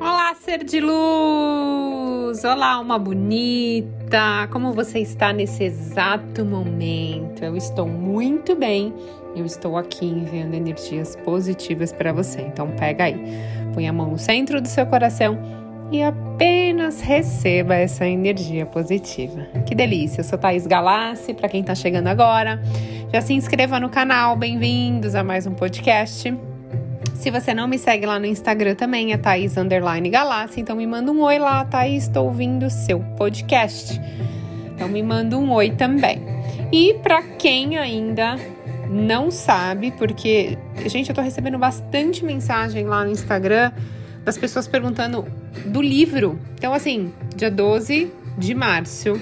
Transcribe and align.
Olá, 0.00 0.34
ser 0.34 0.64
de 0.64 0.80
luz! 0.80 2.44
Olá, 2.44 2.80
uma 2.80 2.98
bonita! 2.98 4.48
Como 4.50 4.72
você 4.72 5.00
está 5.00 5.34
nesse 5.34 5.64
exato 5.64 6.42
momento? 6.42 7.44
Eu 7.44 7.54
estou 7.56 7.86
muito 7.86 8.56
bem. 8.56 8.94
Eu 9.36 9.44
estou 9.44 9.76
aqui 9.76 10.06
enviando 10.06 10.54
energias 10.54 11.14
positivas 11.16 11.92
para 11.92 12.10
você. 12.12 12.40
Então 12.40 12.70
pega 12.70 13.04
aí, 13.04 13.22
põe 13.74 13.86
a 13.86 13.92
mão 13.92 14.10
no 14.10 14.18
centro 14.18 14.62
do 14.62 14.68
seu 14.68 14.86
coração 14.86 15.38
e 15.90 16.02
apenas 16.02 17.02
receba 17.02 17.74
essa 17.74 18.06
energia 18.06 18.64
positiva. 18.64 19.42
Que 19.66 19.74
delícia! 19.74 20.20
Eu 20.20 20.24
sou 20.24 20.38
Thaís 20.38 20.66
Galassi, 20.66 21.34
para 21.34 21.50
quem 21.50 21.60
está 21.60 21.74
chegando 21.74 22.06
agora. 22.06 22.62
Já 23.12 23.20
se 23.20 23.34
inscreva 23.34 23.78
no 23.78 23.90
canal, 23.90 24.36
bem-vindos 24.36 25.14
a 25.14 25.22
mais 25.22 25.46
um 25.46 25.52
podcast. 25.52 26.34
Se 27.14 27.30
você 27.30 27.54
não 27.54 27.68
me 27.68 27.78
segue 27.78 28.04
lá 28.04 28.18
no 28.18 28.26
Instagram 28.26 28.74
também, 28.74 29.12
é 29.12 29.16
Thaís 29.16 29.56
Underline 29.56 30.10
Galassi, 30.10 30.60
então 30.60 30.74
me 30.74 30.86
manda 30.86 31.12
um 31.12 31.20
oi 31.20 31.38
lá, 31.38 31.64
Thaís, 31.64 32.04
estou 32.04 32.26
ouvindo 32.26 32.66
o 32.66 32.70
seu 32.70 33.00
podcast. 33.16 34.00
Então 34.74 34.88
me 34.88 35.02
manda 35.02 35.38
um 35.38 35.50
oi 35.52 35.70
também. 35.70 36.20
E 36.72 36.94
para 36.94 37.22
quem 37.22 37.78
ainda 37.78 38.36
não 38.90 39.30
sabe, 39.30 39.92
porque, 39.92 40.58
gente, 40.86 41.10
eu 41.10 41.14
tô 41.14 41.22
recebendo 41.22 41.58
bastante 41.58 42.24
mensagem 42.24 42.84
lá 42.84 43.04
no 43.04 43.10
Instagram 43.10 43.72
das 44.24 44.36
pessoas 44.36 44.66
perguntando 44.66 45.24
do 45.66 45.80
livro. 45.80 46.38
Então, 46.54 46.74
assim, 46.74 47.12
dia 47.36 47.50
12 47.50 48.10
de 48.36 48.54
março, 48.54 49.20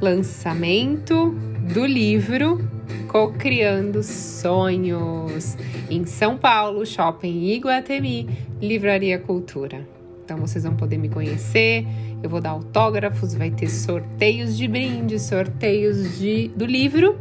lançamento 0.00 1.30
do 1.72 1.84
livro 1.84 2.77
Co-Criando 3.08 4.02
Sonhos, 4.02 5.56
em 5.90 6.04
São 6.04 6.36
Paulo, 6.36 6.84
Shopping 6.84 7.50
Iguatemi, 7.50 8.28
Livraria 8.60 9.18
Cultura. 9.18 9.86
Então 10.24 10.36
vocês 10.36 10.64
vão 10.64 10.76
poder 10.76 10.98
me 10.98 11.08
conhecer, 11.08 11.86
eu 12.22 12.28
vou 12.28 12.40
dar 12.40 12.50
autógrafos, 12.50 13.34
vai 13.34 13.50
ter 13.50 13.68
sorteios 13.68 14.56
de 14.56 14.68
brindes, 14.68 15.22
sorteios 15.22 16.18
de, 16.18 16.48
do 16.48 16.66
livro 16.66 17.18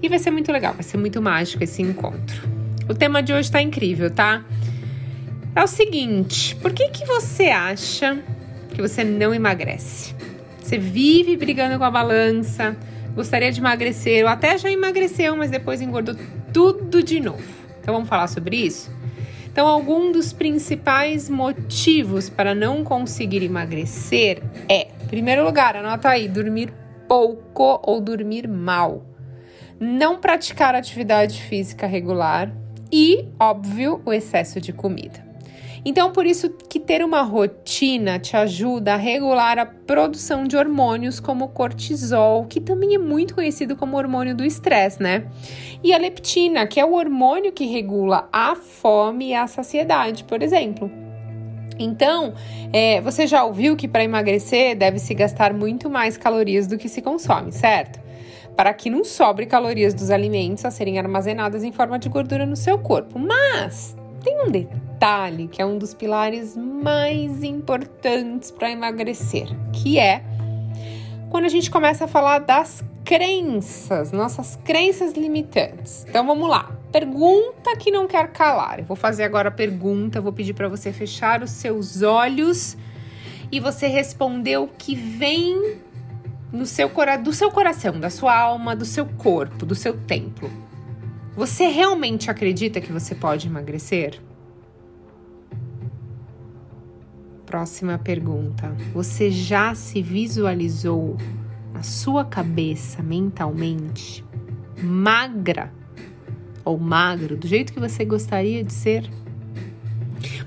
e 0.00 0.08
vai 0.08 0.18
ser 0.18 0.30
muito 0.30 0.50
legal, 0.50 0.72
vai 0.72 0.82
ser 0.82 0.96
muito 0.96 1.20
mágico 1.20 1.62
esse 1.62 1.82
encontro. 1.82 2.48
O 2.88 2.94
tema 2.94 3.22
de 3.22 3.32
hoje 3.32 3.50
tá 3.50 3.60
incrível, 3.60 4.10
tá? 4.10 4.44
É 5.54 5.62
o 5.62 5.66
seguinte, 5.66 6.56
por 6.56 6.72
que 6.72 6.88
que 6.88 7.04
você 7.04 7.48
acha 7.48 8.18
que 8.70 8.80
você 8.80 9.04
não 9.04 9.34
emagrece? 9.34 10.14
Você 10.62 10.78
vive 10.78 11.36
brigando 11.36 11.76
com 11.78 11.84
a 11.84 11.90
balança, 11.90 12.76
gostaria 13.18 13.50
de 13.50 13.60
emagrecer, 13.60 14.24
ou 14.24 14.30
até 14.30 14.56
já 14.56 14.70
emagreceu, 14.70 15.36
mas 15.36 15.50
depois 15.50 15.80
engordou 15.80 16.14
tudo 16.52 17.02
de 17.02 17.18
novo. 17.18 17.42
Então 17.80 17.92
vamos 17.92 18.08
falar 18.08 18.28
sobre 18.28 18.56
isso? 18.56 18.96
Então, 19.50 19.66
algum 19.66 20.12
dos 20.12 20.32
principais 20.32 21.28
motivos 21.28 22.30
para 22.30 22.54
não 22.54 22.84
conseguir 22.84 23.42
emagrecer 23.42 24.40
é, 24.68 24.82
em 25.02 25.06
primeiro 25.08 25.44
lugar, 25.44 25.74
anota 25.74 26.10
aí, 26.10 26.28
dormir 26.28 26.72
pouco 27.08 27.80
ou 27.82 28.00
dormir 28.00 28.46
mal, 28.46 29.04
não 29.80 30.18
praticar 30.20 30.76
atividade 30.76 31.42
física 31.42 31.88
regular 31.88 32.52
e, 32.92 33.26
óbvio, 33.40 34.00
o 34.04 34.12
excesso 34.12 34.60
de 34.60 34.72
comida. 34.72 35.27
Então, 35.84 36.12
por 36.12 36.26
isso 36.26 36.50
que 36.68 36.80
ter 36.80 37.04
uma 37.04 37.22
rotina 37.22 38.18
te 38.18 38.36
ajuda 38.36 38.94
a 38.94 38.96
regular 38.96 39.58
a 39.58 39.66
produção 39.66 40.44
de 40.44 40.56
hormônios 40.56 41.20
como 41.20 41.48
cortisol, 41.48 42.44
que 42.46 42.60
também 42.60 42.94
é 42.94 42.98
muito 42.98 43.34
conhecido 43.34 43.76
como 43.76 43.96
hormônio 43.96 44.34
do 44.34 44.44
estresse, 44.44 45.02
né? 45.02 45.26
E 45.82 45.92
a 45.92 45.98
leptina, 45.98 46.66
que 46.66 46.80
é 46.80 46.84
o 46.84 46.94
hormônio 46.94 47.52
que 47.52 47.66
regula 47.66 48.28
a 48.32 48.54
fome 48.56 49.28
e 49.28 49.34
a 49.34 49.46
saciedade, 49.46 50.24
por 50.24 50.42
exemplo. 50.42 50.90
Então, 51.78 52.34
é, 52.72 53.00
você 53.00 53.26
já 53.26 53.44
ouviu 53.44 53.76
que 53.76 53.86
para 53.86 54.02
emagrecer 54.02 54.76
deve 54.76 54.98
se 54.98 55.14
gastar 55.14 55.54
muito 55.54 55.88
mais 55.88 56.16
calorias 56.16 56.66
do 56.66 56.76
que 56.76 56.88
se 56.88 57.00
consome, 57.00 57.52
certo? 57.52 58.00
Para 58.56 58.74
que 58.74 58.90
não 58.90 59.04
sobre 59.04 59.46
calorias 59.46 59.94
dos 59.94 60.10
alimentos 60.10 60.64
a 60.64 60.70
serem 60.70 60.98
armazenadas 60.98 61.62
em 61.62 61.70
forma 61.70 61.98
de 61.98 62.08
gordura 62.08 62.44
no 62.44 62.56
seu 62.56 62.76
corpo. 62.76 63.18
Mas 63.18 63.96
tem 64.28 64.46
um 64.46 64.50
detalhe 64.50 65.48
que 65.48 65.62
é 65.62 65.64
um 65.64 65.78
dos 65.78 65.94
pilares 65.94 66.54
mais 66.54 67.42
importantes 67.42 68.50
para 68.50 68.70
emagrecer, 68.70 69.48
que 69.72 69.98
é 69.98 70.22
quando 71.30 71.46
a 71.46 71.48
gente 71.48 71.70
começa 71.70 72.04
a 72.04 72.08
falar 72.08 72.40
das 72.40 72.84
crenças, 73.06 74.12
nossas 74.12 74.56
crenças 74.56 75.14
limitantes. 75.14 76.04
Então 76.06 76.26
vamos 76.26 76.46
lá. 76.46 76.70
Pergunta 76.92 77.74
que 77.78 77.90
não 77.90 78.06
quer 78.06 78.30
calar. 78.30 78.80
Eu 78.80 78.84
vou 78.84 78.96
fazer 78.96 79.24
agora 79.24 79.48
a 79.48 79.52
pergunta, 79.52 80.20
vou 80.20 80.32
pedir 80.32 80.52
para 80.52 80.68
você 80.68 80.92
fechar 80.92 81.42
os 81.42 81.50
seus 81.50 82.02
olhos 82.02 82.76
e 83.50 83.58
você 83.58 83.86
responder 83.86 84.58
o 84.58 84.68
que 84.68 84.94
vem 84.94 85.78
no 86.52 86.66
seu 86.66 86.90
do 87.22 87.32
seu 87.32 87.50
coração, 87.50 87.98
da 87.98 88.10
sua 88.10 88.38
alma, 88.38 88.76
do 88.76 88.84
seu 88.84 89.06
corpo, 89.06 89.64
do 89.64 89.74
seu 89.74 89.96
templo. 89.96 90.67
Você 91.38 91.68
realmente 91.68 92.32
acredita 92.32 92.80
que 92.80 92.92
você 92.92 93.14
pode 93.14 93.46
emagrecer? 93.46 94.20
Próxima 97.46 97.96
pergunta. 97.96 98.74
Você 98.92 99.30
já 99.30 99.72
se 99.72 100.02
visualizou 100.02 101.16
na 101.72 101.84
sua 101.84 102.24
cabeça 102.24 103.04
mentalmente 103.04 104.24
magra 104.82 105.72
ou 106.64 106.76
magro, 106.76 107.36
do 107.36 107.46
jeito 107.46 107.72
que 107.72 107.78
você 107.78 108.04
gostaria 108.04 108.64
de 108.64 108.72
ser? 108.72 109.08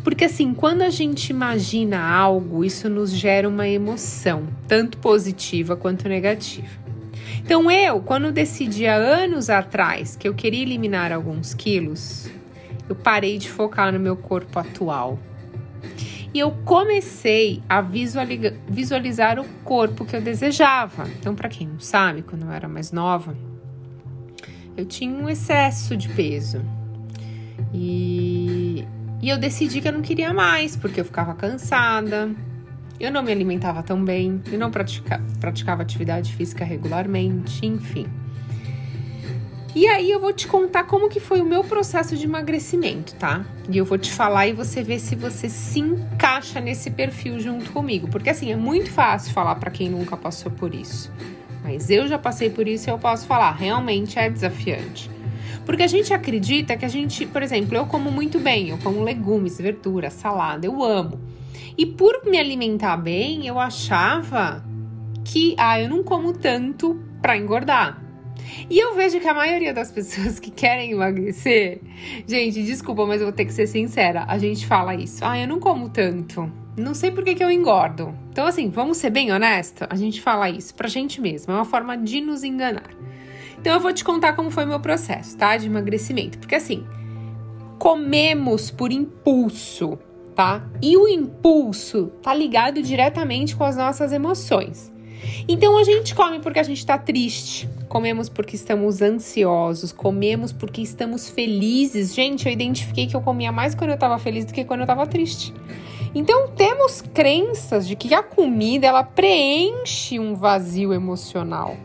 Porque 0.03 0.25
assim, 0.25 0.53
quando 0.53 0.81
a 0.81 0.89
gente 0.89 1.29
imagina 1.29 2.01
algo, 2.01 2.65
isso 2.65 2.89
nos 2.89 3.11
gera 3.11 3.47
uma 3.47 3.65
emoção, 3.65 4.45
tanto 4.67 4.97
positiva 4.97 5.77
quanto 5.77 6.09
negativa. 6.09 6.80
Então 7.43 7.69
eu, 7.69 7.99
quando 8.01 8.31
decidi 8.31 8.87
há 8.87 8.95
anos 8.95 9.49
atrás 9.49 10.15
que 10.15 10.27
eu 10.27 10.33
queria 10.33 10.61
eliminar 10.61 11.11
alguns 11.11 11.53
quilos, 11.53 12.29
eu 12.87 12.95
parei 12.95 13.37
de 13.37 13.49
focar 13.49 13.91
no 13.91 13.99
meu 13.99 14.15
corpo 14.15 14.57
atual. 14.59 15.19
E 16.33 16.39
eu 16.39 16.51
comecei 16.63 17.61
a 17.67 17.81
visualizar 17.81 19.39
o 19.39 19.43
corpo 19.65 20.05
que 20.05 20.15
eu 20.15 20.21
desejava. 20.21 21.05
Então, 21.19 21.35
para 21.35 21.49
quem 21.49 21.67
não 21.67 21.79
sabe, 21.79 22.21
quando 22.21 22.43
eu 22.43 22.51
era 22.51 22.69
mais 22.69 22.91
nova, 22.91 23.35
eu 24.77 24.85
tinha 24.85 25.13
um 25.13 25.29
excesso 25.29 25.97
de 25.97 26.07
peso. 26.07 26.61
E, 27.73 28.85
e 29.21 29.29
eu 29.29 29.37
decidi 29.37 29.81
que 29.81 29.87
eu 29.89 29.91
não 29.91 30.01
queria 30.01 30.33
mais, 30.33 30.75
porque 30.77 31.01
eu 31.01 31.05
ficava 31.05 31.33
cansada, 31.33 32.29
eu 33.01 33.11
não 33.11 33.23
me 33.23 33.31
alimentava 33.31 33.81
tão 33.81 34.03
bem, 34.03 34.41
eu 34.51 34.59
não 34.59 34.69
pratica, 34.69 35.21
praticava 35.39 35.81
atividade 35.81 36.33
física 36.35 36.63
regularmente, 36.63 37.65
enfim. 37.65 38.07
E 39.73 39.87
aí 39.87 40.11
eu 40.11 40.19
vou 40.19 40.33
te 40.33 40.47
contar 40.47 40.83
como 40.83 41.09
que 41.09 41.19
foi 41.19 41.41
o 41.41 41.45
meu 41.45 41.63
processo 41.63 42.17
de 42.17 42.25
emagrecimento, 42.25 43.15
tá? 43.15 43.45
E 43.69 43.77
eu 43.77 43.85
vou 43.85 43.97
te 43.97 44.11
falar 44.11 44.47
e 44.47 44.53
você 44.53 44.83
vê 44.83 44.99
se 44.99 45.15
você 45.15 45.47
se 45.47 45.79
encaixa 45.79 46.59
nesse 46.59 46.91
perfil 46.91 47.39
junto 47.39 47.71
comigo, 47.71 48.09
porque 48.09 48.29
assim 48.29 48.51
é 48.51 48.55
muito 48.55 48.91
fácil 48.91 49.33
falar 49.33 49.55
para 49.55 49.71
quem 49.71 49.89
nunca 49.89 50.17
passou 50.17 50.51
por 50.51 50.75
isso. 50.75 51.09
Mas 51.63 51.89
eu 51.89 52.07
já 52.07 52.19
passei 52.19 52.49
por 52.49 52.67
isso 52.67 52.89
e 52.89 52.91
eu 52.91 52.99
posso 52.99 53.25
falar, 53.25 53.51
realmente 53.51 54.19
é 54.19 54.29
desafiante. 54.29 55.09
Porque 55.65 55.83
a 55.83 55.87
gente 55.87 56.13
acredita 56.13 56.75
que 56.75 56.85
a 56.85 56.89
gente, 56.89 57.25
por 57.25 57.43
exemplo, 57.43 57.75
eu 57.75 57.85
como 57.85 58.11
muito 58.11 58.39
bem, 58.39 58.69
eu 58.69 58.77
como 58.79 59.03
legumes, 59.03 59.57
verduras, 59.57 60.13
salada, 60.13 60.65
eu 60.65 60.83
amo. 60.83 61.19
E 61.77 61.85
por 61.85 62.25
me 62.25 62.37
alimentar 62.37 62.97
bem, 62.97 63.47
eu 63.47 63.59
achava 63.59 64.63
que, 65.23 65.55
ah, 65.57 65.79
eu 65.79 65.89
não 65.89 66.03
como 66.03 66.33
tanto 66.33 66.99
para 67.21 67.37
engordar. 67.37 68.01
E 68.69 68.77
eu 68.79 68.95
vejo 68.95 69.19
que 69.19 69.27
a 69.27 69.33
maioria 69.33 69.73
das 69.73 69.91
pessoas 69.91 70.39
que 70.39 70.51
querem 70.51 70.91
emagrecer, 70.91 71.81
gente, 72.27 72.63
desculpa, 72.63 73.05
mas 73.05 73.21
eu 73.21 73.27
vou 73.27 73.33
ter 73.33 73.45
que 73.45 73.53
ser 73.53 73.67
sincera, 73.67 74.25
a 74.27 74.37
gente 74.37 74.65
fala 74.65 74.95
isso. 74.95 75.23
Ah, 75.23 75.39
eu 75.39 75.47
não 75.47 75.59
como 75.59 75.89
tanto. 75.89 76.51
Não 76.77 76.93
sei 76.93 77.11
por 77.11 77.23
que, 77.23 77.35
que 77.35 77.43
eu 77.43 77.51
engordo. 77.51 78.17
Então, 78.31 78.47
assim, 78.47 78.69
vamos 78.69 78.97
ser 78.97 79.09
bem 79.09 79.31
honesto? 79.31 79.85
A 79.89 79.95
gente 79.95 80.21
fala 80.21 80.49
isso 80.49 80.73
pra 80.73 80.87
gente 80.87 81.19
mesmo. 81.19 81.51
É 81.51 81.55
uma 81.55 81.65
forma 81.65 81.97
de 81.97 82.21
nos 82.21 82.43
enganar. 82.43 82.89
Então, 83.61 83.73
eu 83.73 83.79
vou 83.79 83.93
te 83.93 84.03
contar 84.03 84.33
como 84.33 84.51
foi 84.51 84.65
meu 84.65 84.79
processo, 84.79 85.37
tá? 85.37 85.55
De 85.55 85.67
emagrecimento. 85.67 86.37
Porque, 86.37 86.55
assim, 86.55 86.85
comemos 87.79 88.69
por 88.69 88.91
impulso 88.91 89.97
tá? 90.35 90.63
E 90.81 90.97
o 90.97 91.07
impulso 91.07 92.07
tá 92.21 92.33
ligado 92.33 92.81
diretamente 92.81 93.55
com 93.55 93.63
as 93.63 93.75
nossas 93.75 94.11
emoções. 94.11 94.91
Então 95.47 95.77
a 95.77 95.83
gente 95.83 96.15
come 96.15 96.39
porque 96.39 96.59
a 96.59 96.63
gente 96.63 96.79
está 96.79 96.97
triste, 96.97 97.69
comemos 97.87 98.27
porque 98.27 98.55
estamos 98.55 99.01
ansiosos, 99.01 99.91
comemos 99.91 100.51
porque 100.51 100.81
estamos 100.81 101.29
felizes. 101.29 102.15
Gente, 102.15 102.47
eu 102.47 102.51
identifiquei 102.51 103.05
que 103.05 103.15
eu 103.15 103.21
comia 103.21 103.51
mais 103.51 103.75
quando 103.75 103.91
eu 103.91 103.95
estava 103.95 104.17
feliz 104.17 104.45
do 104.45 104.53
que 104.53 104.65
quando 104.65 104.79
eu 104.79 104.85
estava 104.85 105.05
triste. 105.05 105.53
Então 106.15 106.49
temos 106.49 107.01
crenças 107.01 107.87
de 107.87 107.95
que 107.95 108.13
a 108.13 108.23
comida 108.23 108.87
ela 108.87 109.03
preenche 109.03 110.19
um 110.19 110.33
vazio 110.33 110.91
emocional, 110.91 111.77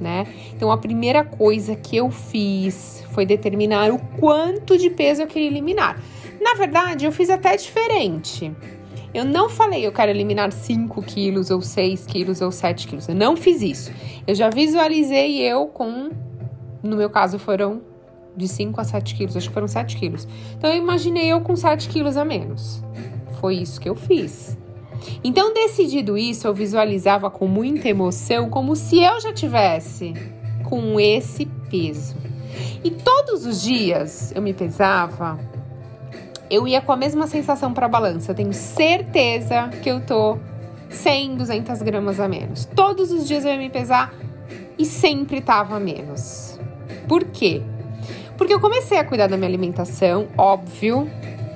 né? 0.00 0.26
Então 0.54 0.72
a 0.72 0.78
primeira 0.78 1.22
coisa 1.22 1.76
que 1.76 1.96
eu 1.96 2.10
fiz 2.10 3.04
foi 3.12 3.26
determinar 3.26 3.92
o 3.92 3.98
quanto 4.18 4.78
de 4.78 4.90
peso 4.90 5.22
eu 5.22 5.26
queria 5.26 5.48
eliminar. 5.48 6.02
Na 6.40 6.54
verdade, 6.54 7.04
eu 7.04 7.12
fiz 7.12 7.28
até 7.28 7.56
diferente. 7.56 8.52
Eu 9.12 9.24
não 9.24 9.48
falei 9.48 9.84
eu 9.84 9.92
quero 9.92 10.10
eliminar 10.10 10.52
5 10.52 11.02
quilos, 11.02 11.50
ou 11.50 11.60
6 11.60 12.06
quilos, 12.06 12.40
ou 12.40 12.50
7 12.50 12.86
quilos. 12.86 13.08
Eu 13.08 13.14
não 13.14 13.36
fiz 13.36 13.60
isso. 13.60 13.92
Eu 14.26 14.34
já 14.34 14.48
visualizei 14.48 15.40
eu 15.40 15.66
com, 15.66 16.10
no 16.82 16.96
meu 16.96 17.10
caso, 17.10 17.38
foram 17.38 17.82
de 18.36 18.46
5 18.46 18.80
a 18.80 18.84
7 18.84 19.14
quilos, 19.16 19.36
acho 19.36 19.48
que 19.48 19.54
foram 19.54 19.66
7 19.66 19.96
quilos. 19.96 20.28
Então 20.56 20.70
eu 20.70 20.76
imaginei 20.76 21.26
eu 21.26 21.40
com 21.40 21.56
7 21.56 21.88
quilos 21.88 22.16
a 22.16 22.24
menos. 22.24 22.82
Foi 23.40 23.56
isso 23.56 23.80
que 23.80 23.88
eu 23.88 23.96
fiz. 23.96 24.56
Então, 25.22 25.52
decidido 25.52 26.16
isso, 26.16 26.46
eu 26.46 26.54
visualizava 26.54 27.30
com 27.30 27.46
muita 27.46 27.88
emoção 27.88 28.48
como 28.48 28.74
se 28.76 29.02
eu 29.02 29.20
já 29.20 29.32
tivesse 29.32 30.14
com 30.64 30.98
esse 30.98 31.46
peso. 31.70 32.16
E 32.82 32.90
todos 32.90 33.46
os 33.46 33.62
dias 33.62 34.32
eu 34.34 34.42
me 34.42 34.52
pesava, 34.52 35.38
eu 36.50 36.66
ia 36.66 36.80
com 36.80 36.92
a 36.92 36.96
mesma 36.96 37.26
sensação 37.26 37.72
para 37.72 37.86
a 37.86 37.88
balança. 37.88 38.32
Eu 38.32 38.34
tenho 38.34 38.52
certeza 38.52 39.68
que 39.82 39.90
eu 39.90 40.00
tô 40.00 40.38
100, 40.88 41.36
200 41.36 41.82
gramas 41.82 42.18
a 42.18 42.28
menos. 42.28 42.64
Todos 42.64 43.12
os 43.12 43.26
dias 43.26 43.44
eu 43.44 43.52
ia 43.52 43.58
me 43.58 43.70
pesar 43.70 44.12
e 44.78 44.84
sempre 44.84 45.40
tava 45.40 45.76
a 45.76 45.80
menos. 45.80 46.58
Por 47.06 47.24
quê? 47.24 47.62
Porque 48.36 48.54
eu 48.54 48.60
comecei 48.60 48.98
a 48.98 49.04
cuidar 49.04 49.26
da 49.26 49.36
minha 49.36 49.48
alimentação, 49.48 50.26
óbvio, 50.36 51.08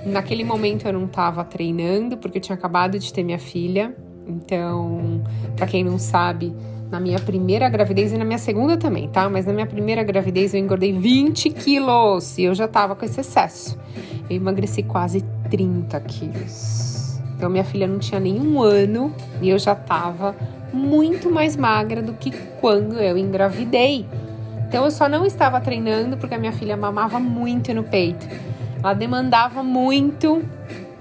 Naquele 0.04 0.44
momento 0.44 0.86
eu 0.86 0.92
não 0.92 1.06
estava 1.06 1.44
treinando 1.44 2.16
porque 2.16 2.38
eu 2.38 2.42
tinha 2.42 2.54
acabado 2.54 2.98
de 2.98 3.12
ter 3.12 3.22
minha 3.22 3.38
filha. 3.38 3.94
Então, 4.26 5.22
para 5.56 5.66
quem 5.66 5.84
não 5.84 5.98
sabe, 5.98 6.54
na 6.90 7.00
minha 7.00 7.18
primeira 7.18 7.68
gravidez 7.68 8.12
e 8.12 8.18
na 8.18 8.24
minha 8.24 8.38
segunda 8.38 8.76
também, 8.76 9.08
tá? 9.08 9.28
Mas 9.28 9.46
na 9.46 9.52
minha 9.52 9.66
primeira 9.66 10.02
gravidez 10.02 10.54
eu 10.54 10.60
engordei 10.60 10.92
20 10.92 11.50
quilos 11.50 12.38
e 12.38 12.44
eu 12.44 12.54
já 12.54 12.68
tava 12.68 12.94
com 12.94 13.04
esse 13.04 13.20
excesso. 13.20 13.78
Eu 14.28 14.36
emagreci 14.36 14.82
quase 14.82 15.22
30 15.50 16.00
quilos. 16.00 17.20
Então, 17.36 17.50
minha 17.50 17.64
filha 17.64 17.86
não 17.86 17.98
tinha 17.98 18.20
nenhum 18.20 18.62
ano 18.62 19.12
e 19.42 19.50
eu 19.50 19.58
já 19.58 19.74
tava 19.74 20.34
muito 20.72 21.30
mais 21.30 21.56
magra 21.56 22.00
do 22.00 22.14
que 22.14 22.30
quando 22.60 22.94
eu 22.94 23.18
engravidei. 23.18 24.06
Então, 24.68 24.84
eu 24.84 24.90
só 24.90 25.08
não 25.08 25.26
estava 25.26 25.60
treinando 25.60 26.16
porque 26.16 26.34
a 26.34 26.38
minha 26.38 26.52
filha 26.52 26.76
mamava 26.76 27.18
muito 27.18 27.74
no 27.74 27.82
peito. 27.84 28.26
Ela 28.84 28.92
demandava 28.92 29.62
muito 29.62 30.44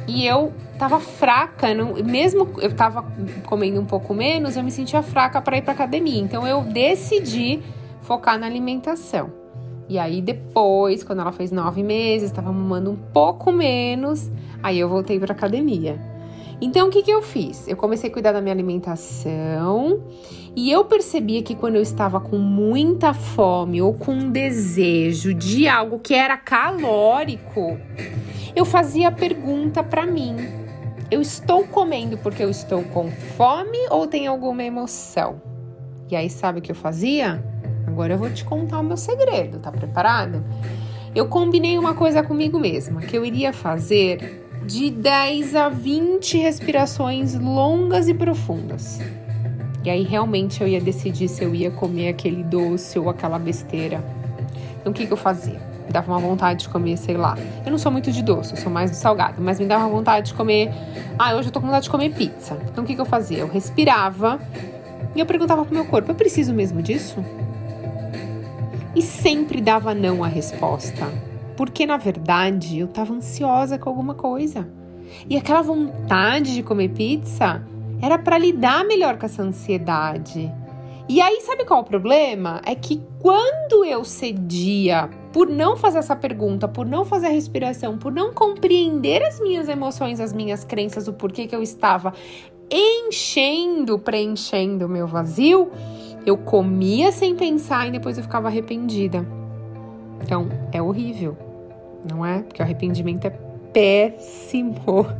e 0.08 0.26
eu 0.26 0.54
tava 0.80 1.02
fraca, 1.02 1.74
não, 1.74 1.96
mesmo 1.96 2.50
eu 2.62 2.74
tava 2.74 3.06
comendo 3.46 3.82
um 3.82 3.86
pouco 3.86 4.14
menos, 4.14 4.56
eu 4.56 4.64
me 4.64 4.72
sentia 4.72 5.04
fraca 5.04 5.42
para 5.42 5.58
ir 5.58 5.64
para 5.64 5.74
academia. 5.74 6.22
Então 6.22 6.48
eu 6.48 6.62
decidi 6.62 7.62
focar 8.02 8.40
na 8.40 8.46
alimentação. 8.46 9.34
E 9.90 10.00
aí 10.00 10.22
depois, 10.22 11.04
quando 11.04 11.20
ela 11.20 11.34
fez 11.34 11.52
nove 11.52 11.84
meses, 11.84 12.30
estava 12.30 12.54
mamando 12.54 12.90
um 12.90 12.96
pouco 12.96 13.52
menos, 13.52 14.32
aí 14.64 14.80
eu 14.80 14.88
voltei 14.88 15.20
para 15.20 15.34
academia. 15.34 16.00
Então 16.62 16.88
o 16.88 16.90
que, 16.90 17.04
que 17.04 17.12
eu 17.12 17.22
fiz? 17.22 17.68
Eu 17.68 17.76
comecei 17.76 18.10
a 18.10 18.14
cuidar 18.14 18.32
da 18.32 18.42
minha 18.42 18.54
alimentação 18.54 20.04
e 20.56 20.72
eu 20.72 20.86
percebia 20.86 21.42
que 21.42 21.56
quando 21.56 21.76
eu 21.76 21.82
estava 21.82 22.20
com 22.20 22.38
muita 22.38 23.14
fome 23.14 23.82
ou 23.82 23.94
com 23.94 24.14
um 24.14 24.32
desejo 24.32 25.34
de 25.34 25.68
algo 25.68 26.00
que 26.00 26.14
era 26.14 26.38
calórico, 26.38 27.78
eu 28.56 28.66
fazia 28.66 29.08
a 29.08 29.12
pergunta 29.12 29.84
para 29.84 30.06
mim: 30.06 30.36
eu 31.10 31.22
estou 31.22 31.64
comendo 31.66 32.18
porque 32.18 32.44
eu 32.44 32.50
estou 32.50 32.84
com 32.84 33.10
fome 33.12 33.80
ou 33.90 34.08
tem 34.08 34.28
alguma 34.28 34.64
emoção? 34.64 35.42
E 36.10 36.16
aí, 36.16 36.30
sabe 36.30 36.60
o 36.60 36.62
que 36.62 36.72
eu 36.72 36.76
fazia? 36.76 37.44
Agora 37.88 38.14
eu 38.14 38.18
vou 38.18 38.30
te 38.30 38.46
contar 38.46 38.80
o 38.80 38.84
meu 38.84 38.98
segredo, 38.98 39.60
tá 39.60 39.72
preparado? 39.72 40.44
Eu 41.16 41.28
combinei 41.28 41.78
uma 41.78 41.94
coisa 41.94 42.24
comigo 42.24 42.60
mesma, 42.60 43.02
que 43.02 43.18
eu 43.18 43.26
iria 43.26 43.54
fazer 43.54 44.43
de 44.66 44.90
10 44.90 45.56
a 45.56 45.70
20 45.70 46.38
respirações 46.38 47.36
longas 47.36 48.08
e 48.08 48.14
profundas. 48.14 49.00
E 49.84 49.90
aí 49.90 50.04
realmente 50.04 50.62
eu 50.62 50.68
ia 50.68 50.80
decidir 50.80 51.28
se 51.28 51.44
eu 51.44 51.54
ia 51.54 51.70
comer 51.70 52.10
aquele 52.10 52.44
doce 52.44 52.98
ou 52.98 53.10
aquela 53.10 53.38
besteira. 53.38 54.04
Então 54.80 54.92
o 54.92 54.96
que, 54.96 55.06
que 55.06 55.12
eu 55.12 55.18
fazia? 55.18 55.60
Me 55.86 55.92
dava 55.92 56.10
uma 56.12 56.20
vontade 56.20 56.62
de 56.62 56.70
comer, 56.70 56.98
sei 56.98 57.18
lá. 57.18 57.38
Eu 57.66 57.72
não 57.72 57.78
sou 57.78 57.92
muito 57.92 58.10
de 58.10 58.24
doce, 58.24 58.54
eu 58.54 58.58
sou 58.58 58.72
mais 58.72 58.90
do 58.90 58.96
salgado, 58.96 59.42
mas 59.42 59.60
me 59.60 59.66
dava 59.66 59.88
vontade 59.88 60.28
de 60.28 60.34
comer. 60.34 60.72
Ah, 61.20 61.36
hoje 61.36 61.50
eu 61.50 61.52
tô 61.52 61.60
com 61.60 61.68
vontade 61.68 61.86
de 61.86 61.90
comer 61.90 62.14
pizza. 62.14 62.58
Então 62.72 62.86
o 62.86 62.88
que, 62.88 62.96
que 62.96 63.02
eu 63.02 63.06
fazia? 63.06 63.40
Eu 63.40 63.50
respirava 63.50 64.40
e 65.14 65.20
eu 65.20 65.26
perguntava 65.26 65.66
pro 65.66 65.74
meu 65.74 65.86
corpo: 65.86 66.10
eu 66.10 66.16
preciso 66.16 66.54
mesmo 66.54 66.82
disso? 66.82 67.24
E 68.96 69.02
sempre 69.02 69.60
dava 69.60 69.94
não 69.94 70.24
a 70.24 70.28
resposta. 70.28 71.33
Porque 71.56 71.86
na 71.86 71.98
verdade 71.98 72.80
eu 72.80 72.88
tava 72.88 73.14
ansiosa 73.14 73.78
com 73.78 73.90
alguma 73.90 74.16
coisa. 74.16 74.68
E 75.30 75.38
aquela 75.38 75.62
vontade 75.62 76.54
de 76.54 76.64
comer 76.64 76.90
pizza 76.90 77.64
era 78.02 78.18
para 78.18 78.38
lidar 78.38 78.84
melhor 78.84 79.18
com 79.18 79.26
essa 79.26 79.42
ansiedade. 79.42 80.52
E 81.08 81.20
aí, 81.20 81.42
sabe 81.42 81.66
qual 81.66 81.80
é 81.80 81.84
o 81.84 81.86
problema? 81.86 82.62
É 82.66 82.76
que 82.76 83.02
quando 83.20 83.84
eu 83.84 84.06
cedia 84.06 85.10
por 85.34 85.50
não 85.50 85.76
fazer 85.76 86.00
essa 86.00 86.16
pergunta, 86.16 86.68
por 86.68 86.86
não 86.86 87.04
fazer 87.04 87.28
a 87.28 87.32
respiração, 87.32 87.98
por 87.98 88.12
não 88.12 88.34
compreender 88.34 89.22
as 89.22 89.40
minhas 89.40 89.68
emoções, 89.68 90.20
as 90.20 90.32
minhas 90.32 90.64
crenças, 90.64 91.08
o 91.08 91.14
porquê 91.14 91.46
que 91.46 91.56
eu 91.56 91.62
estava 91.62 92.14
enchendo, 92.72 94.00
preenchendo 94.00 94.86
o 94.86 94.90
meu 94.90 95.06
vazio, 95.06 95.70
eu 96.26 96.38
comia 96.38 97.12
sem 97.12 97.36
pensar 97.36 97.88
e 97.88 97.92
depois 97.92 98.18
eu 98.18 98.24
ficava 98.24 98.48
arrependida. 98.48 99.43
Então, 100.24 100.48
é 100.72 100.82
horrível, 100.82 101.38
não 102.10 102.26
é? 102.26 102.42
Porque 102.42 102.62
o 102.62 102.66
arrependimento 102.66 103.26
é 103.26 103.30
péssimo. 103.72 104.76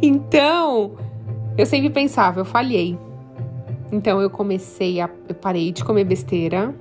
Então, 0.00 0.92
eu 1.58 1.66
sempre 1.66 1.90
pensava, 1.90 2.40
eu 2.40 2.44
falhei. 2.44 2.98
Então 3.92 4.20
eu 4.20 4.30
comecei 4.30 5.00
a. 5.00 5.08
Eu 5.28 5.34
parei 5.34 5.70
de 5.70 5.84
comer 5.84 6.04
besteira, 6.04 6.74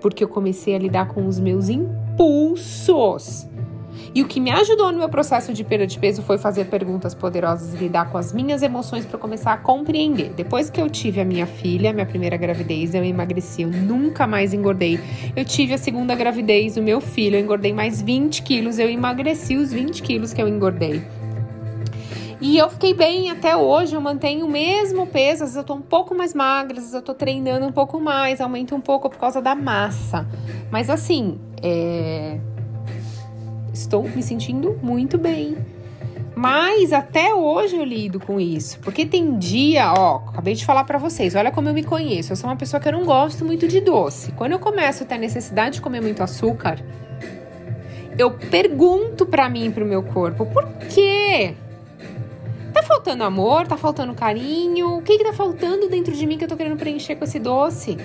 porque 0.00 0.24
eu 0.24 0.28
comecei 0.28 0.74
a 0.74 0.78
lidar 0.78 1.08
com 1.08 1.26
os 1.26 1.38
meus 1.38 1.68
impulsos. 1.68 3.46
E 4.14 4.22
o 4.22 4.26
que 4.26 4.40
me 4.40 4.50
ajudou 4.50 4.92
no 4.92 4.98
meu 4.98 5.08
processo 5.08 5.52
de 5.52 5.62
perda 5.62 5.86
de 5.86 5.98
peso 5.98 6.22
foi 6.22 6.38
fazer 6.38 6.66
perguntas 6.66 7.14
poderosas 7.14 7.74
e 7.74 7.76
lidar 7.76 8.10
com 8.10 8.18
as 8.18 8.32
minhas 8.32 8.62
emoções 8.62 9.04
para 9.04 9.18
começar 9.18 9.52
a 9.52 9.56
compreender. 9.56 10.30
Depois 10.30 10.70
que 10.70 10.80
eu 10.80 10.88
tive 10.88 11.20
a 11.20 11.24
minha 11.24 11.46
filha, 11.46 11.92
minha 11.92 12.06
primeira 12.06 12.36
gravidez, 12.36 12.94
eu 12.94 13.04
emagreci, 13.04 13.62
eu 13.62 13.70
nunca 13.70 14.26
mais 14.26 14.54
engordei. 14.54 14.98
Eu 15.34 15.44
tive 15.44 15.74
a 15.74 15.78
segunda 15.78 16.14
gravidez, 16.14 16.76
o 16.76 16.82
meu 16.82 17.00
filho, 17.00 17.36
eu 17.36 17.40
engordei 17.40 17.72
mais 17.72 18.00
20 18.00 18.42
quilos, 18.42 18.78
eu 18.78 18.88
emagreci 18.88 19.56
os 19.56 19.72
20 19.72 20.02
quilos 20.02 20.32
que 20.32 20.40
eu 20.40 20.48
engordei. 20.48 21.02
E 22.40 22.58
eu 22.58 22.68
fiquei 22.68 22.92
bem 22.92 23.30
até 23.30 23.56
hoje, 23.56 23.94
eu 23.94 24.00
mantenho 24.00 24.44
o 24.44 24.48
mesmo 24.48 25.06
peso, 25.06 25.44
às 25.44 25.50
vezes 25.50 25.56
eu 25.56 25.64
tô 25.64 25.74
um 25.74 25.80
pouco 25.80 26.14
mais 26.14 26.34
magra, 26.34 26.74
às 26.74 26.84
vezes 26.84 26.94
eu 26.94 27.00
tô 27.00 27.14
treinando 27.14 27.66
um 27.66 27.72
pouco 27.72 27.98
mais, 27.98 28.40
aumento 28.40 28.74
um 28.74 28.80
pouco 28.80 29.08
por 29.08 29.18
causa 29.18 29.40
da 29.40 29.54
massa. 29.54 30.26
Mas 30.70 30.90
assim, 30.90 31.40
é... 31.62 32.38
estou 33.76 34.02
me 34.02 34.22
sentindo 34.22 34.78
muito 34.82 35.18
bem. 35.18 35.56
Mas 36.34 36.92
até 36.92 37.34
hoje 37.34 37.76
eu 37.76 37.84
lido 37.84 38.20
com 38.20 38.38
isso, 38.38 38.78
porque 38.80 39.06
tem 39.06 39.38
dia, 39.38 39.92
ó, 39.92 40.16
acabei 40.28 40.54
de 40.54 40.66
falar 40.66 40.84
para 40.84 40.98
vocês, 40.98 41.34
olha 41.34 41.50
como 41.50 41.68
eu 41.68 41.74
me 41.74 41.82
conheço. 41.82 42.32
Eu 42.32 42.36
sou 42.36 42.50
uma 42.50 42.56
pessoa 42.56 42.78
que 42.78 42.88
eu 42.88 42.92
não 42.92 43.04
gosto 43.04 43.44
muito 43.44 43.66
de 43.66 43.80
doce. 43.80 44.32
Quando 44.32 44.52
eu 44.52 44.58
começo 44.58 45.02
a 45.02 45.06
ter 45.06 45.16
necessidade 45.16 45.76
de 45.76 45.80
comer 45.80 46.02
muito 46.02 46.22
açúcar, 46.22 46.78
eu 48.18 48.32
pergunto 48.32 49.24
para 49.24 49.48
mim 49.48 49.66
e 49.66 49.70
pro 49.70 49.86
meu 49.86 50.02
corpo, 50.02 50.44
por 50.46 50.66
quê? 50.90 51.54
Tá 52.72 52.82
faltando 52.82 53.24
amor? 53.24 53.66
Tá 53.66 53.78
faltando 53.78 54.12
carinho? 54.14 54.98
O 54.98 55.02
que 55.02 55.16
que 55.16 55.24
tá 55.24 55.32
faltando 55.32 55.88
dentro 55.88 56.14
de 56.14 56.26
mim 56.26 56.36
que 56.36 56.44
eu 56.44 56.48
tô 56.48 56.56
querendo 56.56 56.76
preencher 56.76 57.16
com 57.16 57.24
esse 57.24 57.38
doce? 57.38 57.96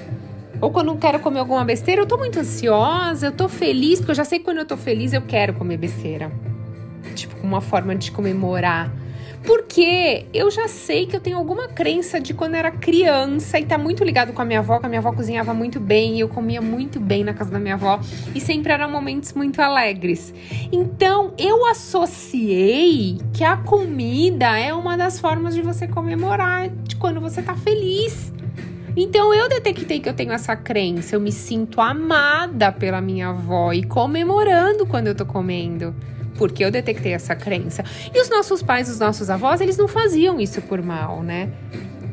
Ou 0.62 0.72
quando 0.72 0.90
eu 0.90 0.98
quero 0.98 1.20
comer 1.20 1.40
alguma 1.40 1.66
besteira, 1.66 2.02
eu 2.02 2.06
tô 2.06 2.18
muito 2.18 2.40
ansiosa, 2.40 3.28
eu 3.28 3.32
tô 3.32 3.50
feliz, 3.50 4.00
porque 4.00 4.12
eu 4.12 4.16
já 4.16 4.24
sei 4.24 4.40
que 4.40 4.46
quando 4.46 4.60
eu 4.60 4.66
tô 4.66 4.78
feliz 4.78 5.12
eu 5.12 5.22
quero 5.22 5.54
comer 5.54 5.78
besteira. 5.78 6.32
Tipo, 7.16 7.36
uma 7.46 7.60
forma 7.60 7.96
de 7.96 8.12
comemorar 8.12 8.92
porque 9.44 10.26
eu 10.34 10.52
já 10.52 10.68
sei 10.68 11.06
que 11.06 11.16
eu 11.16 11.20
tenho 11.20 11.38
alguma 11.38 11.68
crença 11.68 12.20
de 12.20 12.34
quando 12.34 12.56
era 12.56 12.72
criança 12.72 13.60
e 13.60 13.66
tá 13.66 13.78
muito 13.78 14.04
ligado 14.04 14.34
com 14.34 14.42
a 14.42 14.46
minha 14.46 14.60
avó, 14.60 14.80
que 14.80 14.86
a 14.86 14.90
minha 14.90 15.00
avó 15.00 15.12
cozinhava 15.12 15.54
muito 15.54 15.80
bem 15.80 16.18
e 16.18 16.20
eu 16.20 16.30
comia 16.30 16.62
muito 16.62 17.00
bem 17.00 17.24
na 17.24 17.34
casa 17.34 17.50
da 17.50 17.60
minha 17.60 17.74
avó 17.74 18.00
e 18.36 18.40
sempre 18.40 18.72
eram 18.72 18.90
momentos 18.90 19.34
muito 19.34 19.60
alegres. 19.60 20.34
Então 20.72 21.34
eu 21.38 21.66
associei 21.66 23.18
que 23.34 23.44
a 23.44 23.58
comida 23.58 24.58
é 24.58 24.74
uma 24.74 24.96
das 24.96 25.20
formas 25.20 25.56
de 25.56 25.62
você 25.62 25.88
comemorar 25.88 26.70
de 26.70 26.96
quando 26.96 27.20
você 27.20 27.42
tá 27.42 27.56
feliz. 27.56 28.32
Então 28.96 29.34
eu 29.34 29.48
detectei 29.48 30.00
que 30.00 30.10
eu 30.10 30.14
tenho 30.14 30.32
essa 30.32 30.56
crença, 30.56 31.16
eu 31.16 31.20
me 31.20 31.32
sinto 31.32 31.80
amada 31.80 32.72
pela 32.72 33.02
minha 33.02 33.30
avó 33.30 33.72
e 33.72 33.84
comemorando 33.84 34.86
quando 34.86 35.08
eu 35.08 35.16
tô 35.16 35.26
comendo 35.26 35.96
porque 36.42 36.66
eu 36.66 36.72
detectei 36.72 37.14
essa 37.14 37.36
crença. 37.36 37.84
E 38.12 38.20
os 38.20 38.28
nossos 38.28 38.64
pais, 38.64 38.90
os 38.90 38.98
nossos 38.98 39.30
avós, 39.30 39.62
eles 39.62 39.78
não 39.78 39.88
faziam 39.88 40.40
isso 40.40 40.60
por 40.64 40.82
mal, 40.82 41.22
né? 41.22 41.52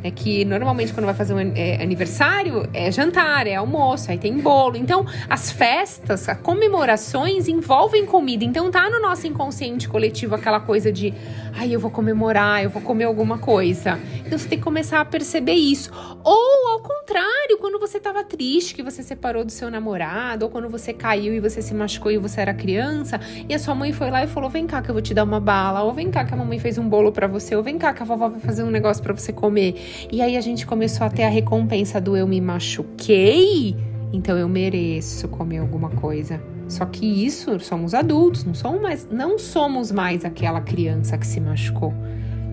É 0.03 0.11
que 0.11 0.45
normalmente 0.45 0.93
quando 0.93 1.07
vai 1.07 1.15
fazer 1.15 1.35
um 1.35 1.39
é, 1.55 1.83
aniversário 1.83 2.69
é 2.73 2.91
jantar, 2.91 3.47
é 3.47 3.57
almoço, 3.57 4.11
aí 4.11 4.19
tem 4.19 4.39
bolo. 4.39 4.77
Então, 4.77 5.05
as 5.29 5.51
festas, 5.51 6.29
as 6.29 6.39
comemorações 6.41 7.49
envolvem 7.49 8.07
comida. 8.07 8.45
Então, 8.45 8.71
tá 8.71 8.89
no 8.89 9.01
nosso 9.01 9.27
inconsciente 9.27 9.89
coletivo 9.89 10.35
aquela 10.35 10.61
coisa 10.61 10.93
de, 10.93 11.13
ai, 11.55 11.75
eu 11.75 11.81
vou 11.81 11.91
comemorar, 11.91 12.63
eu 12.63 12.71
vou 12.71 12.81
comer 12.83 13.05
alguma 13.05 13.39
coisa. 13.39 13.99
Então, 14.25 14.39
você 14.39 14.49
tem 14.49 14.59
que 14.59 14.65
começar 14.65 15.01
a 15.01 15.05
perceber 15.05 15.55
isso. 15.55 15.91
Ou 16.25 16.69
ao 16.69 16.81
contrário, 16.81 17.59
quando 17.59 17.79
você 17.79 17.99
tava 17.99 18.23
triste, 18.23 18.75
que 18.75 18.83
você 18.83 19.03
separou 19.03 19.45
do 19.45 19.51
seu 19.51 19.71
namorado, 19.71 20.45
ou 20.45 20.51
quando 20.51 20.69
você 20.69 20.93
caiu 20.93 21.35
e 21.35 21.41
você 21.41 21.61
se 21.63 21.75
machucou 21.75 22.13
e 22.13 22.19
você 22.19 22.41
era 22.41 22.55
criança, 22.55 23.21
e 23.49 23.55
a 23.55 23.59
sua 23.59 23.75
mãe 23.75 23.93
foi 23.93 24.11
lá 24.11 24.23
e 24.23 24.27
falou: 24.27 24.49
"Vem 24.51 24.67
cá 24.67 24.83
que 24.83 24.91
eu 24.91 24.95
vou 24.95 25.03
te 25.03 25.15
dar 25.15 25.25
uma 25.25 25.41
bala", 25.41 25.83
ou 25.83 25.93
"Vem 25.93 26.11
cá 26.11 26.25
que 26.25 26.35
a 26.35 26.37
mamãe 26.37 26.59
fez 26.59 26.79
um 26.79 26.89
bolo 26.89 27.11
para 27.11 27.27
você", 27.27 27.57
ou 27.57 27.63
"Vem 27.63 27.79
cá 27.79 27.93
que 27.93 28.03
a 28.03 28.07
vovó 28.07 28.29
vai 28.29 28.41
fazer 28.41 28.63
um 28.63 28.71
negócio 28.71 29.03
para 29.03 29.15
você 29.15 29.33
comer". 29.33 29.75
E 30.11 30.23
aí 30.23 30.37
a 30.37 30.41
gente 30.41 30.67
começou 30.67 31.07
a 31.07 31.11
ter 31.11 31.25
a 31.25 31.29
recompensa 31.29 32.01
do 32.01 32.17
eu 32.17 32.27
me 32.27 32.41
machuquei, 32.41 33.77
então 34.13 34.37
eu 34.37 34.49
mereço 34.49 35.29
comer 35.29 35.59
alguma 35.59 35.91
coisa. 35.91 36.41
Só 36.69 36.85
que 36.85 37.07
isso 37.07 37.59
somos 37.61 37.95
adultos, 37.95 38.45
não 38.45 38.55
somos 38.55 38.81
mais, 38.81 39.09
não 39.11 39.39
somos 39.39 39.91
mais 39.91 40.25
aquela 40.25 40.61
criança 40.61 41.17
que 41.17 41.27
se 41.27 41.41
machucou. 41.41 41.95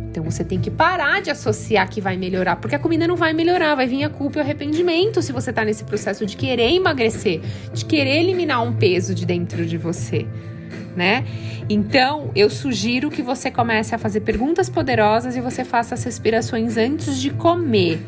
Então 0.09 0.23
você 0.23 0.45
tem 0.45 0.61
que 0.61 0.71
parar 0.71 1.21
de 1.21 1.29
associar 1.29 1.89
que 1.89 1.99
vai 1.99 2.15
melhorar, 2.15 2.55
porque 2.55 2.75
a 2.75 2.79
comida 2.79 3.05
não 3.05 3.17
vai 3.17 3.33
melhorar, 3.33 3.75
vai 3.75 3.85
vir 3.85 4.05
a 4.05 4.09
culpa 4.09 4.37
e 4.37 4.41
o 4.41 4.43
arrependimento 4.43 5.21
se 5.21 5.33
você 5.33 5.51
tá 5.51 5.65
nesse 5.65 5.83
processo 5.83 6.25
de 6.25 6.37
querer 6.37 6.71
emagrecer, 6.71 7.41
de 7.73 7.83
querer 7.83 8.21
eliminar 8.21 8.63
um 8.63 8.71
peso 8.73 9.13
de 9.13 9.25
dentro 9.25 9.65
de 9.65 9.77
você 9.77 10.25
né? 10.95 11.25
Então, 11.69 12.31
eu 12.36 12.50
sugiro 12.50 13.10
que 13.10 13.22
você 13.22 13.50
comece 13.50 13.95
a 13.95 13.98
fazer 13.98 14.22
perguntas 14.22 14.69
poderosas 14.69 15.36
e 15.36 15.41
você 15.41 15.63
faça 15.63 15.95
as 15.95 16.03
respirações 16.03 16.77
antes 16.77 17.17
de 17.17 17.31
comer, 17.31 18.00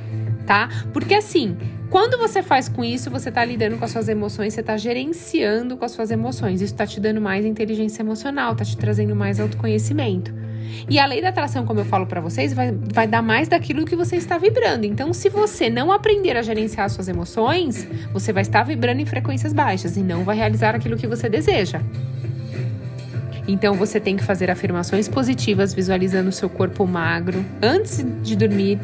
tá? 0.46 0.70
Porque 0.94 1.16
assim, 1.16 1.58
quando 1.90 2.18
você 2.18 2.44
faz 2.44 2.68
com 2.68 2.84
isso, 2.84 3.10
você 3.10 3.30
está 3.30 3.44
lidando 3.46 3.78
com 3.78 3.86
as 3.86 3.92
suas 3.92 4.10
emoções, 4.10 4.54
você 4.54 4.60
está 4.60 4.76
gerenciando 4.76 5.78
com 5.78 5.86
as 5.86 5.92
suas 5.92 6.12
emoções. 6.12 6.62
Isso 6.62 6.74
está 6.74 6.86
te 6.86 7.00
dando 7.00 7.22
mais 7.22 7.46
inteligência 7.46 8.02
emocional, 8.02 8.52
está 8.52 8.66
te 8.66 8.76
trazendo 8.76 9.16
mais 9.16 9.40
autoconhecimento. 9.40 10.34
E 10.90 11.00
a 11.00 11.06
lei 11.06 11.22
da 11.22 11.30
atração, 11.30 11.66
como 11.66 11.80
eu 11.80 11.86
falo 11.86 12.06
para 12.06 12.20
vocês, 12.20 12.54
vai, 12.54 12.72
vai 12.94 13.08
dar 13.08 13.22
mais 13.22 13.48
daquilo 13.48 13.86
que 13.86 13.96
você 13.96 14.18
está 14.18 14.38
vibrando. 14.38 14.86
Então, 14.86 15.14
se 15.14 15.30
você 15.30 15.70
não 15.70 15.92
aprender 15.92 16.36
a 16.36 16.42
gerenciar 16.42 16.86
as 16.86 16.92
suas 16.92 17.08
emoções, 17.08 17.88
você 18.12 18.34
vai 18.34 18.42
estar 18.42 18.64
vibrando 18.64 19.02
em 19.02 19.06
frequências 19.06 19.54
baixas 19.54 19.96
e 19.96 20.02
não 20.02 20.24
vai 20.26 20.36
realizar 20.36 20.76
aquilo 20.76 20.98
que 20.98 21.08
você 21.08 21.30
deseja. 21.30 21.82
Então 23.48 23.75
você 23.75 24.00
tem 24.00 24.18
que 24.18 24.24
fazer 24.24 24.51
afirmações 24.51 25.08
positivas 25.08 25.74
visualizando 25.74 26.30
o 26.30 26.34
seu 26.34 26.50
corpo 26.50 26.86
magro 26.86 27.46
antes 27.62 28.06
de 28.22 28.36
dormir 28.36 28.80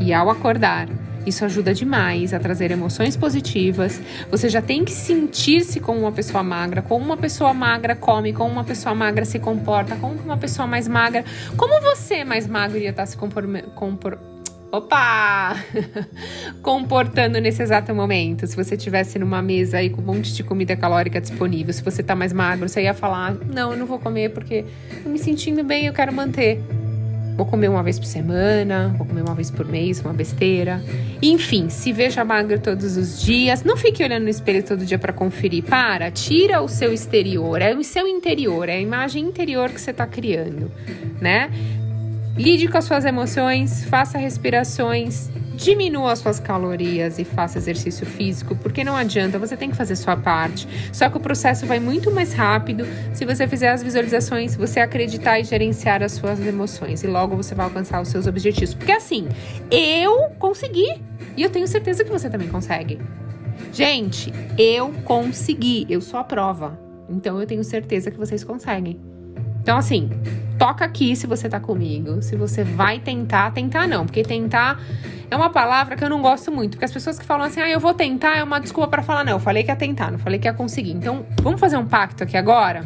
e 0.00 0.12
ao 0.12 0.30
acordar. 0.30 0.88
Isso 1.26 1.44
ajuda 1.44 1.74
demais 1.74 2.32
a 2.32 2.38
trazer 2.38 2.70
emoções 2.70 3.16
positivas. 3.16 4.00
Você 4.30 4.48
já 4.48 4.62
tem 4.62 4.84
que 4.84 4.92
sentir-se 4.92 5.80
como 5.80 5.98
uma 5.98 6.12
pessoa 6.12 6.44
magra, 6.44 6.82
como 6.82 7.04
uma 7.04 7.16
pessoa 7.16 7.52
magra 7.52 7.96
come, 7.96 8.32
como 8.32 8.52
uma 8.52 8.62
pessoa 8.62 8.94
magra 8.94 9.24
se 9.24 9.40
comporta, 9.40 9.96
como 9.96 10.14
uma 10.14 10.36
pessoa 10.36 10.68
mais 10.68 10.86
magra. 10.86 11.24
Como 11.56 11.82
você 11.82 12.24
mais 12.24 12.46
magro 12.46 12.76
iria 12.76 12.90
estar 12.90 13.06
se 13.06 13.16
comportando 13.16 14.35
opa, 14.76 15.56
comportando 16.62 17.40
nesse 17.40 17.62
exato 17.62 17.94
momento. 17.94 18.46
Se 18.46 18.56
você 18.56 18.74
estivesse 18.74 19.18
numa 19.18 19.42
mesa 19.42 19.78
aí 19.78 19.90
com 19.90 20.00
um 20.00 20.04
monte 20.04 20.34
de 20.34 20.42
comida 20.42 20.76
calórica 20.76 21.20
disponível, 21.20 21.72
se 21.72 21.82
você 21.82 22.02
tá 22.02 22.14
mais 22.14 22.32
magro, 22.32 22.68
você 22.68 22.82
ia 22.82 22.94
falar: 22.94 23.34
Não, 23.34 23.72
eu 23.72 23.78
não 23.78 23.86
vou 23.86 23.98
comer 23.98 24.30
porque 24.30 24.64
eu 25.04 25.10
me 25.10 25.18
sentindo 25.18 25.64
bem, 25.64 25.86
eu 25.86 25.92
quero 25.92 26.12
manter. 26.12 26.60
Vou 27.36 27.44
comer 27.44 27.68
uma 27.68 27.82
vez 27.82 27.98
por 27.98 28.06
semana, 28.06 28.94
vou 28.96 29.06
comer 29.06 29.20
uma 29.20 29.34
vez 29.34 29.50
por 29.50 29.66
mês, 29.66 30.00
uma 30.00 30.14
besteira. 30.14 30.82
Enfim, 31.20 31.68
se 31.68 31.92
veja 31.92 32.24
magro 32.24 32.58
todos 32.58 32.96
os 32.96 33.20
dias. 33.20 33.62
Não 33.62 33.76
fique 33.76 34.02
olhando 34.02 34.22
no 34.22 34.30
espelho 34.30 34.62
todo 34.62 34.86
dia 34.86 34.98
para 34.98 35.12
conferir. 35.12 35.62
Para, 35.62 36.10
tira 36.10 36.62
o 36.62 36.68
seu 36.68 36.94
exterior, 36.94 37.60
é 37.60 37.74
o 37.74 37.84
seu 37.84 38.08
interior, 38.08 38.70
é 38.70 38.76
a 38.76 38.80
imagem 38.80 39.22
interior 39.22 39.68
que 39.68 39.78
você 39.78 39.90
está 39.90 40.06
criando, 40.06 40.72
né? 41.20 41.50
Lide 42.36 42.68
com 42.68 42.76
as 42.76 42.84
suas 42.84 43.06
emoções, 43.06 43.84
faça 43.84 44.18
respirações, 44.18 45.30
diminua 45.54 46.12
as 46.12 46.18
suas 46.18 46.38
calorias 46.38 47.18
e 47.18 47.24
faça 47.24 47.56
exercício 47.56 48.04
físico, 48.04 48.54
porque 48.56 48.84
não 48.84 48.94
adianta, 48.94 49.38
você 49.38 49.56
tem 49.56 49.70
que 49.70 49.76
fazer 49.76 49.96
sua 49.96 50.18
parte. 50.18 50.68
Só 50.92 51.08
que 51.08 51.16
o 51.16 51.20
processo 51.20 51.64
vai 51.64 51.80
muito 51.80 52.10
mais 52.10 52.34
rápido 52.34 52.86
se 53.14 53.24
você 53.24 53.48
fizer 53.48 53.70
as 53.70 53.82
visualizações, 53.82 54.54
você 54.54 54.80
acreditar 54.80 55.40
e 55.40 55.44
gerenciar 55.44 56.02
as 56.02 56.12
suas 56.12 56.38
emoções 56.46 57.02
e 57.02 57.06
logo 57.06 57.34
você 57.34 57.54
vai 57.54 57.64
alcançar 57.64 58.02
os 58.02 58.08
seus 58.08 58.26
objetivos. 58.26 58.74
Porque 58.74 58.92
assim, 58.92 59.26
eu 59.70 60.28
consegui 60.38 61.02
e 61.36 61.42
eu 61.42 61.48
tenho 61.48 61.66
certeza 61.66 62.04
que 62.04 62.10
você 62.10 62.28
também 62.28 62.48
consegue. 62.48 63.00
Gente, 63.72 64.30
eu 64.58 64.92
consegui, 65.04 65.86
eu 65.88 66.02
sou 66.02 66.20
a 66.20 66.24
prova. 66.24 66.78
Então 67.08 67.40
eu 67.40 67.46
tenho 67.46 67.64
certeza 67.64 68.10
que 68.10 68.18
vocês 68.18 68.44
conseguem. 68.44 69.15
Então 69.66 69.78
assim, 69.78 70.08
toca 70.60 70.84
aqui 70.84 71.16
se 71.16 71.26
você 71.26 71.48
tá 71.48 71.58
comigo. 71.58 72.22
Se 72.22 72.36
você 72.36 72.62
vai 72.62 73.00
tentar, 73.00 73.50
tentar 73.50 73.88
não, 73.88 74.06
porque 74.06 74.22
tentar 74.22 74.80
é 75.28 75.34
uma 75.34 75.50
palavra 75.50 75.96
que 75.96 76.04
eu 76.04 76.08
não 76.08 76.22
gosto 76.22 76.52
muito, 76.52 76.74
porque 76.74 76.84
as 76.84 76.92
pessoas 76.92 77.18
que 77.18 77.24
falam 77.24 77.44
assim, 77.44 77.60
ah, 77.60 77.68
eu 77.68 77.80
vou 77.80 77.92
tentar, 77.92 78.36
é 78.36 78.44
uma 78.44 78.60
desculpa 78.60 78.88
para 78.88 79.02
falar, 79.02 79.24
não, 79.24 79.32
eu 79.32 79.40
falei 79.40 79.64
que 79.64 79.70
ia 79.72 79.74
tentar, 79.74 80.12
não 80.12 80.20
falei 80.20 80.38
que 80.38 80.46
ia 80.46 80.54
conseguir. 80.54 80.92
Então, 80.92 81.26
vamos 81.42 81.58
fazer 81.58 81.76
um 81.76 81.84
pacto 81.84 82.22
aqui 82.22 82.36
agora? 82.36 82.84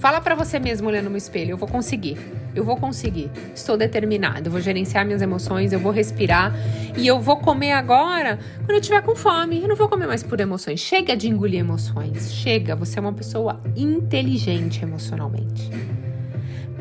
Fala 0.00 0.20
para 0.20 0.34
você 0.34 0.58
mesmo 0.58 0.88
olhando 0.88 1.08
no 1.08 1.16
espelho, 1.16 1.52
eu 1.52 1.56
vou 1.56 1.68
conseguir. 1.68 2.18
Eu 2.54 2.64
vou 2.64 2.76
conseguir. 2.76 3.30
Estou 3.54 3.76
determinado. 3.76 4.48
Eu 4.48 4.52
vou 4.52 4.60
gerenciar 4.60 5.04
minhas 5.04 5.22
emoções, 5.22 5.72
eu 5.72 5.80
vou 5.80 5.92
respirar 5.92 6.52
e 6.96 7.06
eu 7.06 7.20
vou 7.20 7.36
comer 7.36 7.72
agora 7.72 8.38
quando 8.58 8.72
eu 8.72 8.80
tiver 8.80 9.02
com 9.02 9.14
fome. 9.14 9.62
Eu 9.62 9.68
não 9.68 9.76
vou 9.76 9.88
comer 9.88 10.06
mais 10.06 10.22
por 10.22 10.38
emoções. 10.40 10.80
Chega 10.80 11.16
de 11.16 11.28
engolir 11.28 11.60
emoções. 11.60 12.32
Chega, 12.32 12.74
você 12.76 12.98
é 12.98 13.02
uma 13.02 13.12
pessoa 13.12 13.60
inteligente 13.76 14.82
emocionalmente. 14.82 15.70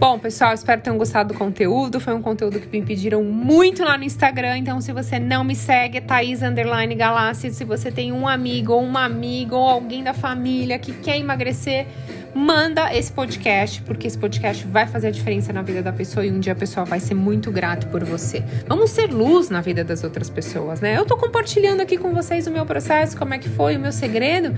Bom, 0.02 0.18
pessoal, 0.18 0.52
espero 0.52 0.80
que 0.80 0.86
tenham 0.86 0.98
gostado 0.98 1.32
do 1.32 1.38
conteúdo. 1.38 2.00
Foi 2.00 2.12
um 2.12 2.24
conteúdo 2.24 2.60
que 2.60 2.68
me 2.68 2.84
pediram 2.84 3.24
muito 3.24 3.84
lá 3.84 4.00
no 4.00 4.04
Instagram. 4.04 4.58
Então, 4.58 4.82
se 4.82 4.92
você 4.92 5.20
não 5.20 5.44
me 5.44 5.56
segue, 5.56 6.00
é 6.00 6.02
Thaís 6.02 6.42
Underline 6.42 6.96
Galácia. 6.96 7.52
Se 7.52 7.64
você 7.64 7.92
tem 7.92 8.12
um 8.12 8.28
amigo 8.28 8.74
ou 8.74 8.82
uma 8.82 9.06
amiga 9.06 9.56
ou 9.56 9.64
alguém 9.64 10.04
da 10.04 10.12
família 10.12 10.80
que 10.80 10.92
quer 10.92 11.20
emagrecer, 11.20 11.86
manda 12.34 12.94
esse 12.96 13.12
podcast, 13.12 13.82
porque 13.82 14.08
esse 14.08 14.18
podcast 14.18 14.66
vai 14.66 14.88
fazer 14.88 15.08
a 15.08 15.12
diferença 15.12 15.52
na 15.52 15.62
vida 15.62 15.82
da 15.82 15.92
pessoa 15.92 16.26
e 16.26 16.32
um 16.32 16.40
dia 16.40 16.54
a 16.54 16.56
pessoa 16.56 16.86
vai 16.86 17.00
ser 17.00 17.14
muito 17.14 17.52
grato 17.52 17.88
por 17.88 18.04
você. 18.04 18.44
Vamos 18.68 18.92
ser 18.92 19.12
luz 19.12 19.50
na 19.50 19.62
vida 19.62 19.84
das 19.84 20.04
outras 20.04 20.30
pessoas, 20.30 20.82
né? 20.82 20.98
Eu 20.98 21.06
tô 21.06 21.18
compartilhando 21.18 21.82
aqui 21.82 21.98
com 21.98 22.14
vocês 22.14 22.48
o 22.48 22.52
meu 22.52 22.66
processo, 22.66 23.18
como 23.18 23.34
é 23.34 23.38
que 23.38 23.50
foi, 23.50 23.78
o 23.78 23.80
meu 23.80 23.92
segredo. 23.92 24.56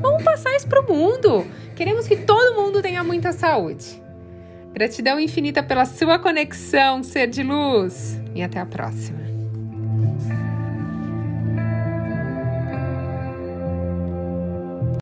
Vamos 0.00 0.22
passar 0.22 0.54
isso 0.54 0.66
pro 0.66 0.86
mundo. 0.86 1.46
Queremos 1.74 2.06
que 2.06 2.16
todo 2.16 2.54
mundo 2.54 2.80
tenha 2.80 3.02
muita 3.02 3.32
saúde. 3.32 4.02
Gratidão 4.72 5.18
infinita 5.18 5.62
pela 5.62 5.84
sua 5.84 6.18
conexão, 6.18 7.02
ser 7.02 7.28
de 7.28 7.42
luz. 7.42 8.20
E 8.34 8.42
até 8.42 8.60
a 8.60 8.66
próxima. 8.66 9.18